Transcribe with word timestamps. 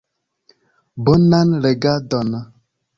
Bonan 1.03 1.47
legadon! 1.61 2.29